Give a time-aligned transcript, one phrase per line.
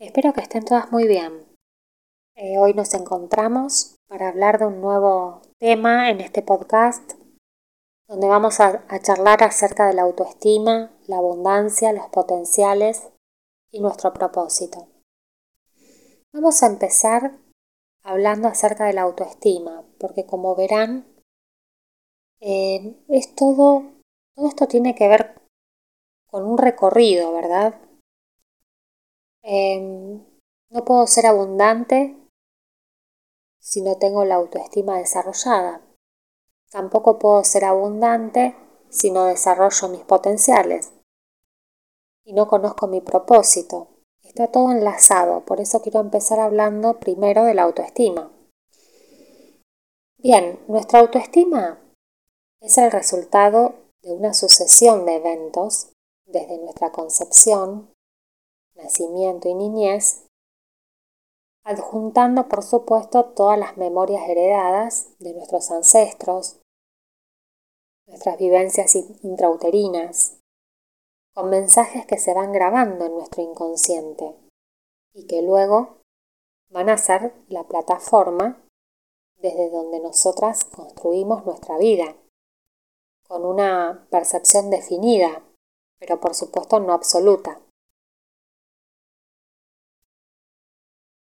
[0.00, 1.44] Espero que estén todas muy bien.
[2.36, 7.14] Eh, hoy nos encontramos para hablar de un nuevo tema en este podcast
[8.06, 13.10] donde vamos a, charlar acerca de la autoestima, la abundancia, los potenciales
[13.72, 14.86] y nuestro propósito.
[16.32, 17.32] Vamos a empezar
[18.04, 21.12] hablando acerca de la autoestima, porque como verán,
[22.38, 23.82] eh, es todo,
[24.36, 25.34] todo esto tiene que ver
[26.28, 27.74] con un recorrido, ¿verdad?
[29.50, 30.22] Em,
[30.68, 32.14] no puedo ser abundante
[33.58, 35.80] si no tengo la autoestima desarrollada.
[36.70, 38.54] Tampoco puedo ser abundante
[38.90, 40.92] si no desarrollo mis potenciales
[42.24, 43.88] y no conozco mi propósito.
[44.22, 48.30] Está todo enlazado, por eso quiero empezar hablando primero de la autoestima.
[50.18, 51.80] Bien, nuestra autoestima
[52.60, 55.88] es el resultado de una sucesión de eventos
[56.26, 57.94] desde nuestra concepción
[58.78, 60.24] nacimiento y niñez,
[61.64, 66.60] adjuntando por supuesto todas las memorias heredadas de nuestros ancestros,
[68.06, 70.38] nuestras vivencias intrauterinas,
[71.34, 74.34] con mensajes que se van grabando en nuestro inconsciente
[75.12, 75.98] y que luego
[76.70, 78.64] van a ser la plataforma
[79.36, 82.16] desde donde nosotras construimos nuestra vida,
[83.26, 85.42] con una percepción definida,
[85.98, 87.60] pero por supuesto no absoluta.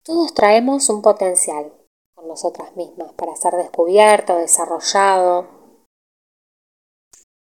[0.05, 1.73] Todos traemos un potencial
[2.15, 5.47] con nosotras mismas para ser descubierto, desarrollado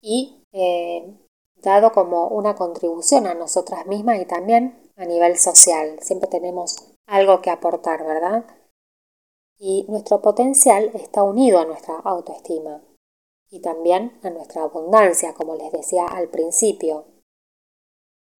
[0.00, 1.18] y eh,
[1.56, 5.98] dado como una contribución a nosotras mismas y también a nivel social.
[6.00, 8.44] Siempre tenemos algo que aportar, ¿verdad?
[9.58, 12.82] Y nuestro potencial está unido a nuestra autoestima
[13.50, 17.04] y también a nuestra abundancia, como les decía al principio.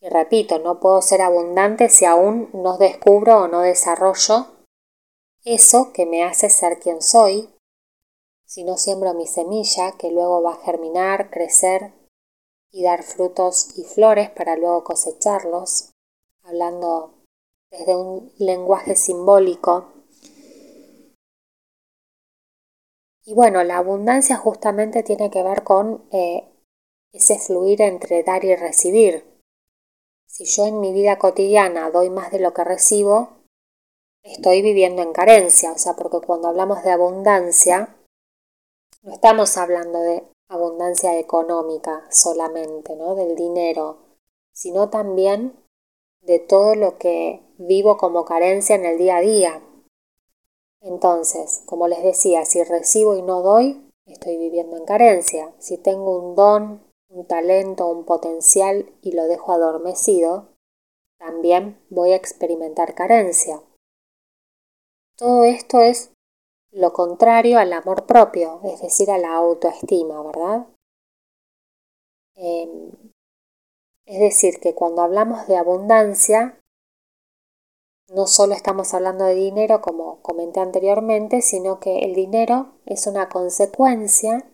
[0.05, 4.49] Y repito, no puedo ser abundante si aún no descubro o no desarrollo
[5.47, 7.49] eso que me hace ser quien soy,
[8.45, 11.95] si no siembro mi semilla que luego va a germinar, crecer
[12.71, 15.93] y dar frutos y flores para luego cosecharlos,
[16.43, 17.15] hablando
[17.71, 19.91] desde un lenguaje simbólico.
[23.25, 26.47] Y bueno, la abundancia justamente tiene que ver con eh,
[27.11, 29.34] ese fluir entre dar y recibir,
[30.35, 33.29] si yo en mi vida cotidiana doy más de lo que recibo,
[34.25, 37.97] estoy viviendo en carencia, o sea, porque cuando hablamos de abundancia,
[39.03, 43.15] no estamos hablando de abundancia económica solamente, ¿no?
[43.15, 43.99] Del dinero,
[44.53, 45.55] sino también
[46.21, 49.63] de todo lo que vivo como carencia en el día a día.
[50.81, 55.55] Entonces, como les decía, si recibo y no doy, estoy viviendo en carencia.
[55.61, 60.49] Si tengo un don, un talento, un potencial y lo dejo adormecido,
[61.17, 63.63] también voy a experimentar carencia.
[65.17, 66.11] Todo esto es
[66.73, 70.67] lo contrario al amor propio, es decir, a la autoestima, ¿verdad?
[72.35, 72.91] Em,
[74.07, 76.59] es decir, que cuando hablamos de abundancia,
[78.09, 83.29] no solo estamos hablando de dinero, como comenté anteriormente, sino que el dinero es una
[83.29, 84.51] consecuencia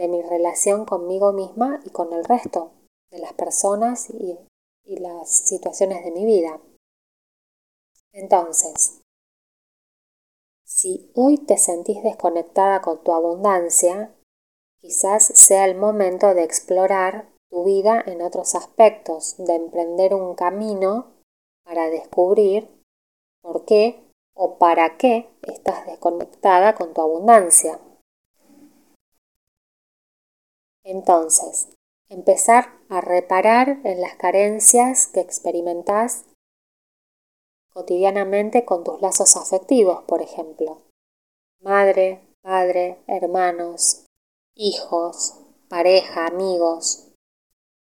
[0.00, 2.72] de mi relación conmigo misma y con el resto
[3.10, 4.38] de las personas y,
[4.86, 6.60] las situaciones de mi vida.
[8.12, 9.00] Entonces,
[10.64, 14.12] si hoy te sentís desconectada con tu abundancia,
[14.80, 21.12] quizás sea el momento de explorar tu vida en otros aspectos, de emprender un camino
[21.64, 22.68] para descubrir
[23.42, 24.02] por qué
[24.34, 27.78] o para qué estás desconectada con tu abundancia.
[30.90, 31.68] Entonces,
[32.08, 36.24] empezar a reparar en las carencias que experimentás
[37.72, 40.82] cotidianamente con tus lazos afectivos, por ejemplo.
[41.60, 44.04] Madre, padre, hermanos,
[44.56, 45.36] hijos,
[45.68, 47.12] pareja, amigos.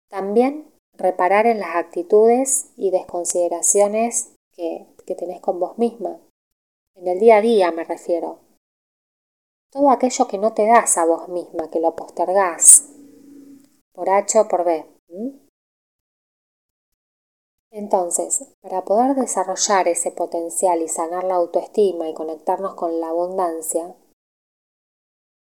[0.09, 6.19] También reparar en las actitudes y desconsideraciones que, que tenés con vos misma.
[6.95, 8.39] En el día a día me refiero
[9.71, 12.89] todo aquello que no te das a vos misma, que lo postergás,
[13.93, 14.85] por H o por B.
[17.71, 23.95] Entonces, para poder desarrollar ese potencial y sanar la autoestima y conectarnos con la abundancia,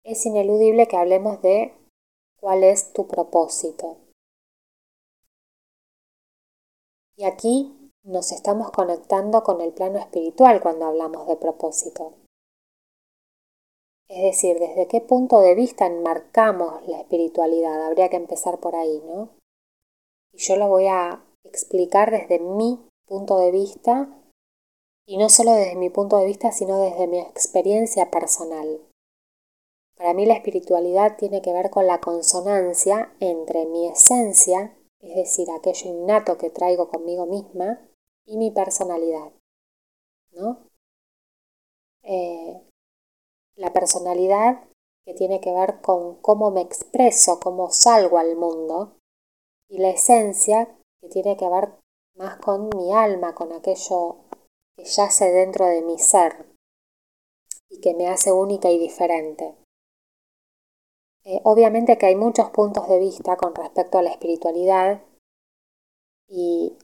[0.04, 1.76] es ineludible que hablemos de
[2.40, 3.98] cuál es tu propósito.
[7.16, 12.14] Y aquí nos estamos conectando con el plano espiritual cuando hablamos de propósito.
[14.10, 17.86] Es decir, desde qué punto de vista enmarcamos la espiritualidad.
[17.86, 19.30] Habría que empezar por ahí, ¿no?
[20.32, 24.10] Y yo lo voy a explicar desde mi punto de vista
[25.06, 28.82] y no solo desde mi punto de vista, sino desde mi experiencia personal.
[29.96, 35.50] Para mí la espiritualidad tiene que ver con la consonancia entre mi esencia, es decir,
[35.50, 37.82] aquello innato que traigo conmigo misma,
[38.26, 39.32] y mi personalidad.
[40.34, 40.60] ¿no?
[42.04, 42.62] Eh,
[43.58, 44.64] la personalidad
[45.06, 48.98] que tiene que ver con cómo me expreso, cómo salgo al mundo,
[49.70, 51.72] y la esencia que tiene que ver
[52.16, 54.18] más con mi alma, con aquello
[54.76, 56.46] que yace dentro de mi ser
[57.70, 59.56] y que me hace única y diferente.
[61.26, 65.02] Eh, obviamente que hay muchos puntos de vista con respecto a la espiritualidad
[66.30, 66.78] y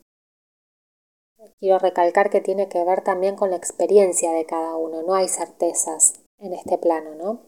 [1.60, 5.28] quiero recalcar que tiene que ver también con la experiencia de cada uno, no hay
[5.28, 7.42] certezas en este plano, ¿no?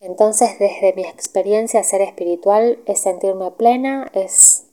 [0.00, 4.66] Entonces, desde mi experiencia, ser espiritual es sentirme plena, es,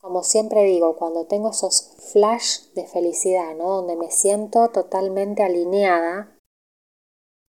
[0.00, 3.76] como siempre digo, cuando tengo esos flash de felicidad, ¿no?
[3.76, 6.36] Donde me siento totalmente alineada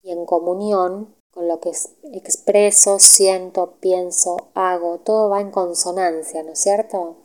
[0.01, 1.71] y en comunión con lo que
[2.13, 7.17] expreso, siento, pienso, hago, todo va en consonancia, ¿no es cierto?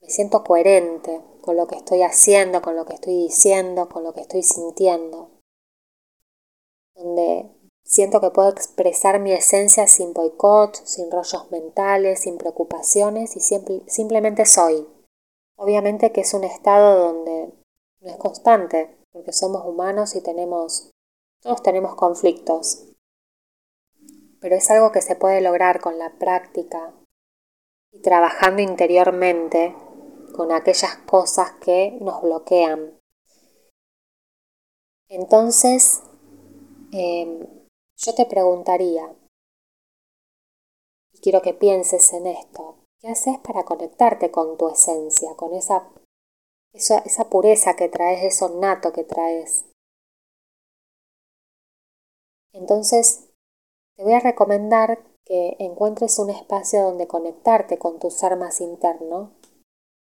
[0.00, 4.14] Me siento coherente con lo que estoy haciendo, con lo que estoy diciendo, con lo
[4.14, 5.37] que estoy sintiendo.
[6.98, 7.48] Donde
[7.84, 13.40] siento que puedo expresar mi esencia sin boicot, sin rollos mentales, sin preocupaciones y
[13.86, 14.86] simplemente soy.
[15.56, 17.54] Obviamente que es un estado donde
[18.00, 20.90] no es constante, porque somos humanos y tenemos,
[21.40, 22.84] todos tenemos conflictos,
[24.40, 26.94] pero es algo que se puede lograr con la práctica
[27.90, 29.74] y trabajando interiormente
[30.36, 33.00] con aquellas cosas que nos bloquean.
[35.08, 36.02] Entonces,
[36.92, 37.46] em,
[37.96, 39.14] yo te preguntaría,
[41.12, 45.88] y quiero que pienses en esto, ¿qué haces para conectarte con tu esencia, con esa,
[46.72, 49.64] esa, pureza que traes, eso nato que traes?
[52.52, 53.28] Entonces,
[53.96, 59.32] te voy a recomendar que encuentres un espacio donde conectarte con tu ser más interno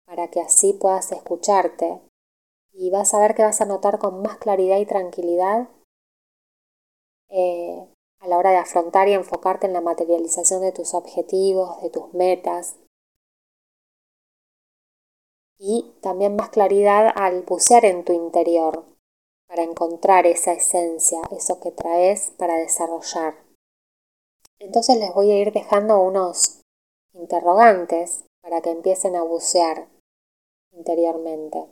[0.07, 2.01] para que así puedas escucharte
[2.73, 5.69] y vas a ver que vas a notar con más claridad y tranquilidad
[7.29, 7.87] eh,
[8.21, 12.13] a la hora de afrontar y enfocarte en la materialización de tus objetivos, de tus
[12.15, 12.77] metas.
[15.59, 18.85] Y también más claridad al bucear en tu interior
[19.49, 23.35] para encontrar esa esencia, eso que traes para desarrollar.
[24.59, 26.63] Entonces les voy a ir dejando unos
[27.13, 29.89] interrogantes para que empiecen a bucear
[30.73, 31.67] interiormente.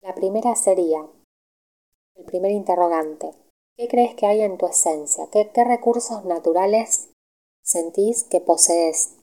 [0.00, 1.06] La primera sería,
[2.18, 3.32] el primer interrogante,
[3.76, 5.28] ¿qué crees que hay en tu esencia?
[5.30, 7.10] ¿Qué, recursos naturales
[7.62, 9.16] sentís que posees?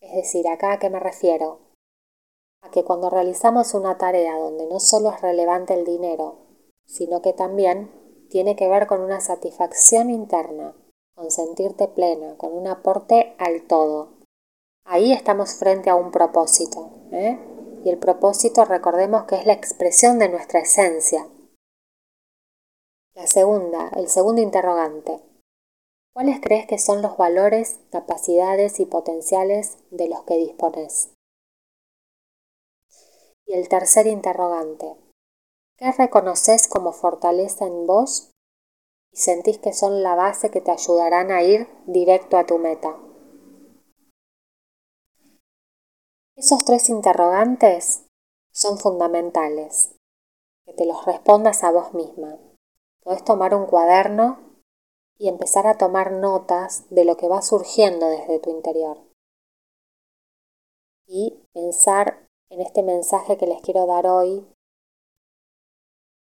[0.00, 1.60] Es decir, acá a qué me refiero?
[2.62, 6.38] A que cuando realizamos una tarea donde no solo es relevante el dinero,
[6.86, 7.90] sino que también
[8.30, 10.74] tiene que ver con una satisfacción interna,
[11.14, 14.14] con sentirte plena, con un aporte al todo.
[14.84, 16.90] Ahí estamos frente a un propósito.
[17.12, 17.38] ¿eh?
[17.88, 21.26] Y el propósito, recordemos que es la expresión de nuestra esencia.
[23.14, 25.22] La segunda, el segundo interrogante.
[26.12, 31.14] ¿Cuáles crees que son los valores, capacidades y potenciales de los que dispones?
[33.46, 34.94] Y el tercer interrogante.
[35.78, 38.32] ¿Qué reconoces como fortaleza en vos
[39.14, 42.98] y sentís que son la base que te ayudarán a ir directo a tu meta?
[46.38, 48.04] Esos tres interrogantes
[48.52, 49.96] son fundamentales,
[50.64, 52.38] que te los respondas a vos misma.
[53.02, 54.38] Podés tomar un cuaderno
[55.18, 58.98] y empezar a tomar notas de lo que va surgiendo desde tu interior.
[61.08, 64.46] Y pensar en este mensaje que les quiero dar hoy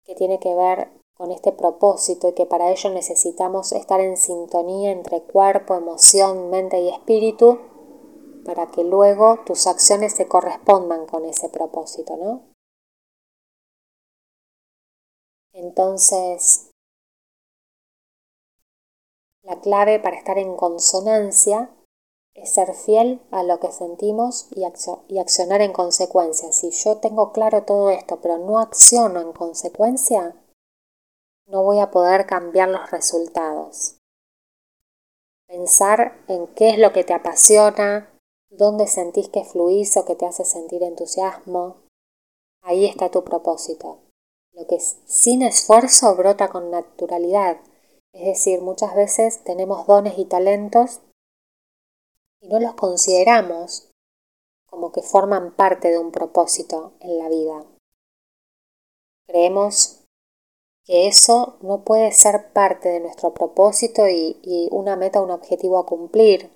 [0.04, 4.92] que tiene que ver con este propósito y que para ello necesitamos estar en sintonía
[4.92, 7.58] entre cuerpo, emoción, mente y espíritu
[8.48, 12.48] para que luego tus acciones se correspondan con ese propósito, ¿no?
[15.52, 16.70] Entonces,
[19.42, 21.70] la clave para estar en consonancia
[22.32, 26.50] es ser fiel a lo que sentimos y, accionar en consecuencia.
[26.50, 30.42] Si yo tengo claro todo esto, pero no acciono en consecuencia,
[31.44, 33.98] no voy a poder cambiar los resultados.
[35.46, 38.10] Pensar en qué es lo que te apasiona,
[38.50, 41.76] dónde sentís que fluís o que te hace sentir entusiasmo.
[42.62, 43.98] Ahí está tu propósito.
[44.52, 47.60] Lo que sin esfuerzo brota con naturalidad.
[48.12, 51.00] Es decir, muchas veces tenemos dones y talentos
[52.40, 53.90] y no los consideramos
[54.68, 57.64] como que forman parte de un propósito en la vida.
[59.26, 60.04] Creemos
[60.84, 65.86] que eso no puede ser parte de nuestro propósito y, una meta, un objetivo a
[65.86, 66.50] cumplir,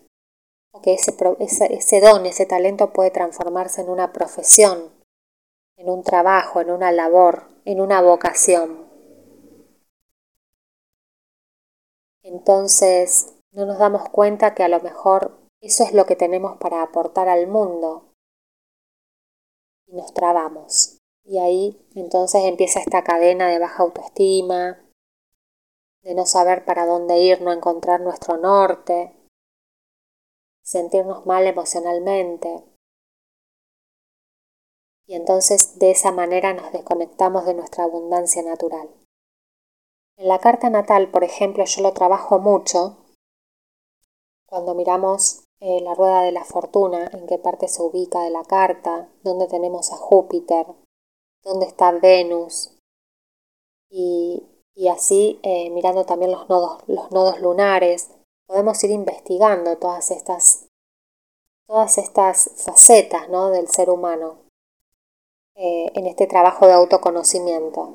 [0.81, 4.91] que ese, don, ese talento puede transformarse en una profesión,
[5.76, 8.87] en un trabajo, en una labor, en una vocación.
[12.23, 16.83] Entonces no nos damos cuenta que a lo mejor eso es lo que tenemos para
[16.83, 18.14] aportar al mundo
[19.87, 20.99] y nos trabamos.
[21.25, 24.81] Y ahí entonces empieza esta cadena de baja autoestima,
[26.02, 29.14] de no saber para dónde ir, no encontrar nuestro norte,
[30.62, 32.64] sentirnos mal emocionalmente.
[35.07, 38.88] Y entonces de esa manera nos desconectamos de nuestra abundancia natural.
[40.16, 42.99] En la carta natal, por ejemplo, yo lo trabajo mucho
[44.47, 48.45] cuando miramos eh, la rueda de la fortuna, en qué parte se ubica de la
[48.45, 50.66] carta, dónde tenemos a Júpiter,
[51.42, 52.76] dónde está Venus.
[53.88, 54.45] Y,
[54.90, 58.11] así, eh, mirando también los nodos, los nodos lunares,
[58.52, 60.66] podemos ir investigando todas estas,
[61.66, 63.49] todas estas facetas ¿no?
[63.49, 64.40] del ser humano
[65.54, 67.94] eh, en este trabajo de autoconocimiento.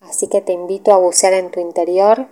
[0.00, 2.26] Así que te invito a bucear en tu interior,